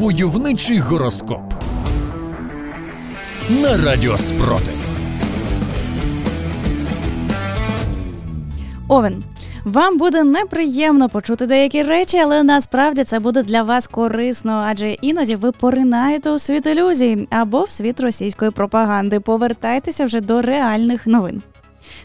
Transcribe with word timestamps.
Войовничий 0.00 0.78
гороскоп 0.78 1.40
на 3.50 3.76
Радіо 3.84 4.18
Спротив. 4.18 4.74
Овен. 8.88 9.24
Вам 9.64 9.98
буде 9.98 10.22
неприємно 10.24 11.08
почути 11.08 11.46
деякі 11.46 11.82
речі, 11.82 12.18
але 12.18 12.42
насправді 12.42 13.04
це 13.04 13.18
буде 13.18 13.42
для 13.42 13.62
вас 13.62 13.86
корисно, 13.86 14.64
адже 14.66 14.90
іноді 14.90 15.36
ви 15.36 15.52
поринаєте 15.52 16.30
у 16.30 16.38
світ 16.38 16.66
ілюзій 16.66 17.28
або 17.30 17.64
в 17.64 17.70
світ 17.70 18.00
російської 18.00 18.50
пропаганди. 18.50 19.20
Повертайтеся 19.20 20.04
вже 20.04 20.20
до 20.20 20.42
реальних 20.42 21.06
новин. 21.06 21.42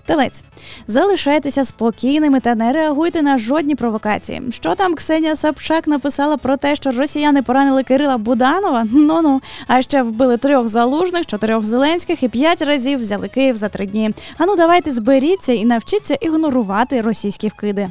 Телець, 0.06 0.44
залишайтеся 0.88 1.66
спокійними 1.66 2.40
та 2.40 2.56
не 2.56 2.74
реагуйте 2.74 3.22
на 3.22 3.38
жодні 3.38 3.76
провокації. 3.76 4.42
Що 4.52 4.76
там 4.76 4.96
Ксенія 4.96 5.36
Собчак 5.36 5.88
написала 5.88 6.38
про 6.38 6.58
те, 6.58 6.76
що 6.76 6.92
росіяни 6.92 7.42
поранили 7.42 7.84
Кирила 7.84 8.18
Буданова? 8.18 8.88
Ну 8.92 9.22
ну, 9.22 9.42
а 9.68 9.82
ще 9.82 10.02
вбили 10.02 10.38
трьох 10.38 10.68
залужних, 10.68 11.26
чотирьох 11.26 11.66
зеленських 11.66 12.24
і 12.24 12.28
п'ять 12.28 12.62
разів 12.62 13.00
взяли 13.00 13.28
Київ 13.28 13.58
за 13.58 13.70
три 13.70 13.86
дні. 13.86 14.12
Ану, 14.38 14.56
давайте 14.56 14.92
зберіться 14.92 15.54
і 15.54 15.66
навчіться 15.66 16.14
ігнорувати 16.14 17.02
російські 17.02 17.48
вкиди. 17.48 17.90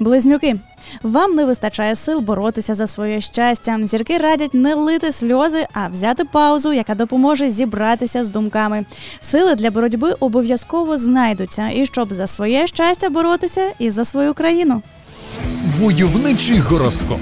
Близнюки. 0.00 0.56
Вам 1.02 1.34
не 1.34 1.44
вистачає 1.44 1.94
сил 1.94 2.20
боротися 2.20 2.74
за 2.74 2.86
своє 2.86 3.20
щастя. 3.20 3.78
Зірки 3.82 4.18
радять 4.18 4.54
не 4.54 4.74
лити 4.74 5.12
сльози, 5.12 5.66
а 5.72 5.88
взяти 5.88 6.24
паузу, 6.24 6.72
яка 6.72 6.94
допоможе 6.94 7.50
зібратися 7.50 8.24
з 8.24 8.28
думками. 8.28 8.84
Сили 9.20 9.54
для 9.54 9.70
боротьби 9.70 10.14
обов'язково 10.20 10.98
знайдуться, 10.98 11.68
і 11.74 11.86
щоб 11.86 12.12
за 12.12 12.26
своє 12.26 12.66
щастя 12.66 13.10
боротися 13.10 13.72
і 13.78 13.90
за 13.90 14.04
свою 14.04 14.34
країну. 14.34 14.82
Войовничий 15.78 16.58
гороскоп. 16.58 17.20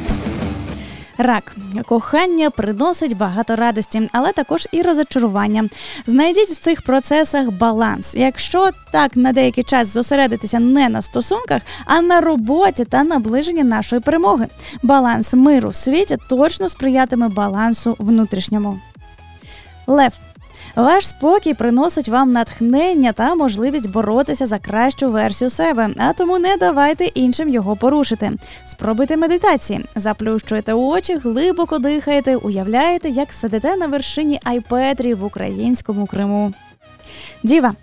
Рак 1.22 1.56
кохання 1.86 2.50
приносить 2.50 3.16
багато 3.16 3.56
радості, 3.56 4.08
але 4.12 4.32
також 4.32 4.68
і 4.72 4.82
розочарування. 4.82 5.68
Знайдіть 6.06 6.48
в 6.48 6.58
цих 6.58 6.82
процесах 6.82 7.50
баланс. 7.50 8.14
Якщо 8.14 8.70
так 8.92 9.16
на 9.16 9.32
деякий 9.32 9.64
час 9.64 9.88
зосередитися 9.88 10.58
не 10.58 10.88
на 10.88 11.02
стосунках, 11.02 11.62
а 11.84 12.00
на 12.00 12.20
роботі 12.20 12.84
та 12.84 13.04
наближенні 13.04 13.64
нашої 13.64 14.02
перемоги. 14.02 14.46
Баланс 14.82 15.34
миру 15.34 15.68
в 15.68 15.74
світі 15.74 16.16
точно 16.28 16.68
сприятиме 16.68 17.28
балансу 17.28 17.96
внутрішньому. 17.98 18.80
Лев 19.86 20.12
ваш 20.76 21.08
спокій 21.08 21.54
приносить 21.54 22.08
вам 22.08 22.32
натхнення 22.32 23.12
та 23.12 23.34
можливість 23.34 23.90
боротися 23.90 24.46
за 24.46 24.58
кращу 24.58 25.10
версію 25.10 25.50
себе, 25.50 25.90
а 25.98 26.12
тому 26.12 26.38
не 26.38 26.56
давайте 26.56 27.04
іншим 27.04 27.48
його 27.48 27.76
порушити. 27.76 28.32
Спробуйте 28.66 29.16
медитації, 29.16 29.84
заплющуйте 29.96 30.72
очі, 30.72 31.16
глибоко 31.16 31.78
дихаєте, 31.78 32.36
уявляєте, 32.36 33.08
як 33.08 33.32
сидите 33.32 33.76
на 33.76 33.86
вершині 33.86 34.40
Айпетрі 34.44 35.14
в 35.14 35.24
українському 35.24 36.06
Криму. 36.06 36.52
Діва, 37.42 37.74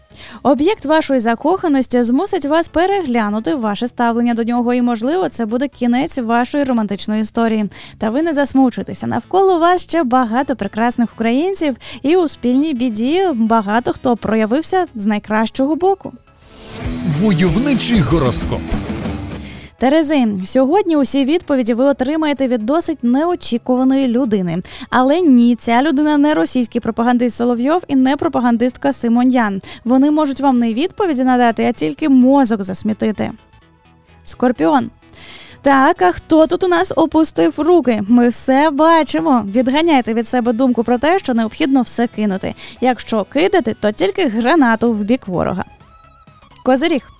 об'єкт 0.44 0.86
вашої 0.86 1.19
закоханості 1.19 2.03
змусить 2.03 2.45
вас 2.45 2.67
переглянути 2.67 3.55
ваше 3.55 3.88
ставлення 3.88 4.33
до 4.33 4.44
нього, 4.44 4.73
і, 4.73 4.81
можливо, 4.81 5.30
це 5.30 5.45
буде 5.45 5.67
кінець 5.67 6.17
вашої 6.17 6.64
романтичної 6.64 7.22
історії. 7.22 7.69
Та 7.97 8.09
ви 8.09 8.22
не 8.22 8.33
засмучуйтеся. 8.33 9.08
Навколо 9.08 9.59
вас 9.59 9.81
ще 9.83 10.03
багато 10.03 10.55
прекрасних 10.55 11.09
українців, 11.14 11.77
і 12.02 12.16
у 12.16 12.27
спільній 12.27 12.73
біді 12.73 13.23
багато 13.33 13.94
хто 13.94 14.17
проявився 14.17 14.86
з 14.95 15.05
найкращого 15.05 15.75
боку. 15.75 16.14
Войовничий 17.19 17.99
гороскоп. 17.99 18.61
Терези, 19.80 20.28
сьогодні 20.45 20.97
усі 20.97 21.25
відповіді 21.25 21.73
ви 21.73 21.86
отримаєте 21.86 22.47
від 22.47 22.66
досить 22.66 23.03
неочікуваної 23.03 24.08
людини. 24.08 24.61
Але 24.89 25.22
ні, 25.22 25.56
ця 25.56 25.81
людина 25.81 26.17
не 26.17 26.33
російський 26.33 26.81
пропагандист 26.81 27.36
Соловйов 27.36 27.83
і 27.88 27.95
не 27.95 28.17
пропагандистка 28.17 28.94
Симоньян. 28.94 29.61
Вони 29.86 30.11
можуть 30.11 30.42
вам 30.42 30.60
не 30.60 30.73
відповіді 30.73 31.23
надати, 31.23 31.65
а 31.65 31.71
тільки 31.71 32.10
мозок 32.10 32.64
засмітити. 32.64 33.32
Скорпіон. 34.23 34.89
Так, 35.61 36.02
а 36.02 36.11
хто 36.11 36.48
тут 36.48 36.64
у 36.64 36.67
нас 36.67 36.94
опустив 36.95 37.54
руки? 37.58 38.04
Ми 38.08 38.30
все 38.30 38.70
бачимо. 38.70 39.45
Відганяйте 39.55 40.14
від 40.14 40.27
себе 40.27 40.54
думку 40.54 40.83
про 40.83 40.98
те, 40.98 41.20
що 41.20 41.33
необхідно 41.33 41.82
все 41.82 42.08
кинути. 42.08 42.55
Якщо 42.82 43.23
кидати, 43.23 43.76
то 43.80 43.92
тільки 43.92 44.27
гранату 44.27 44.92
в 44.92 44.99
бік 44.99 45.27
ворога. 45.27 45.64
Козиріг. 46.64 47.17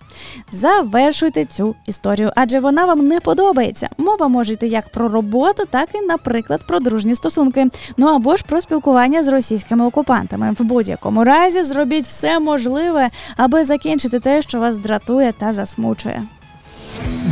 Завершуйте 0.52 1.46
цю 1.46 1.76
історію, 1.86 2.32
адже 2.36 2.60
вона 2.60 2.86
вам 2.86 3.08
не 3.08 3.20
подобається. 3.20 3.90
Мова 3.98 4.28
може 4.28 4.54
йти 4.54 4.68
як 4.68 4.90
про 4.90 5.10
роботу, 5.10 5.64
так 5.70 5.90
і, 5.94 6.02
наприклад, 6.02 6.68
про 6.68 6.80
дружні 6.80 7.16
стосунки. 7.16 7.68
Ну 7.98 8.08
або 8.08 8.36
ж 8.36 8.44
про 8.48 8.62
спілкування 8.62 9.24
з 9.24 9.28
російськими 9.28 9.86
окупантами. 9.86 10.56
В 10.60 10.64
будь-якому 10.64 11.24
разі 11.24 11.64
зробіть 11.64 12.06
все 12.06 12.40
можливе, 12.40 13.10
аби 13.38 13.66
закінчити 13.66 14.20
те, 14.20 14.42
що 14.42 14.60
вас 14.60 14.78
дратує 14.78 15.34
та 15.38 15.54
засмучує. 15.54 16.24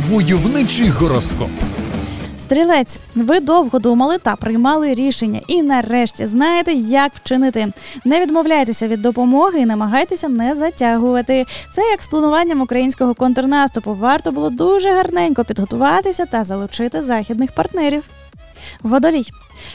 Войовничий 0.08 0.88
гороскоп. 0.88 1.50
Стрілець, 2.46 3.00
ви 3.14 3.40
довго 3.40 3.78
думали 3.78 4.18
та 4.18 4.36
приймали 4.36 4.94
рішення, 4.94 5.40
і 5.46 5.62
нарешті 5.62 6.26
знаєте, 6.26 6.72
як 6.72 7.12
вчинити. 7.14 7.72
Не 8.04 8.20
відмовляйтеся 8.20 8.88
від 8.88 9.02
допомоги 9.02 9.60
і 9.60 9.66
намагайтеся 9.66 10.28
не 10.28 10.54
затягувати. 10.54 11.46
Це 11.72 11.82
як 11.82 12.02
з 12.02 12.06
плануванням 12.06 12.60
українського 12.60 13.14
контрнаступу. 13.14 13.94
Варто 13.94 14.32
було 14.32 14.50
дуже 14.50 14.92
гарненько 14.92 15.44
підготуватися 15.44 16.26
та 16.26 16.44
залучити 16.44 17.02
західних 17.02 17.52
партнерів. 17.52 18.04
Водолій. 18.82 19.24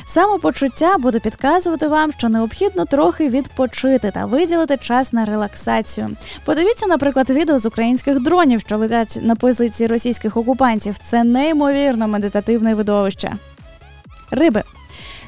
Самопочуття 0.06 0.98
буде 0.98 1.20
підказувати 1.20 1.88
вам, 1.88 2.12
що 2.12 2.30
необхідно 2.30 2.86
трохи 2.86 3.30
відпочити 3.30 4.12
та 4.12 4.26
виділити 4.26 4.78
час 4.78 5.14
на 5.14 5.26
релаксацію. 5.26 6.10
Подивіться, 6.46 6.88
наприклад, 6.88 7.30
відео 7.30 7.60
з 7.60 7.66
українських 7.66 8.20
дронів, 8.20 8.62
що 8.62 8.78
летять 8.78 9.20
на 9.22 9.36
позиції 9.36 9.88
російських 9.88 10.38
окупантів. 10.38 10.98
Це 10.98 11.24
неймовірно 11.24 12.08
медитативне 12.08 12.76
видовище. 12.76 13.32
Риби. 14.32 14.64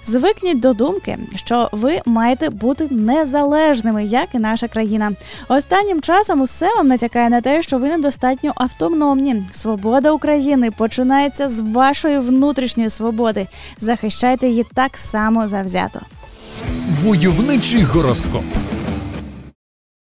Звикніть 0.06 0.60
до 0.60 0.74
думки, 0.74 1.18
що 1.36 1.70
ви 1.72 2.00
маєте 2.06 2.50
бути 2.50 2.88
незалежними, 2.92 4.06
як 4.06 4.28
і 4.34 4.40
наша 4.40 4.68
країна. 4.68 5.12
Останнім 5.48 6.02
часом 6.02 6.42
усе 6.42 6.76
вам 6.76 6.88
натякає 6.88 7.30
на 7.30 7.42
те, 7.42 7.62
що 7.62 7.78
ви 7.78 7.88
недостатньо 7.88 8.54
автономні. 8.56 9.44
Свобода 9.54 10.12
України 10.12 10.72
починається 10.72 11.48
з 11.48 11.60
вашої 11.60 12.20
внутрішньої 12.20 12.90
свободи. 12.90 13.48
Захищайте 13.78 14.48
її 14.48 14.66
так 14.74 14.98
само 14.98 15.48
завзято. 15.48 16.00
Войовничий 17.04 17.84
гороскоп. 17.84 18.44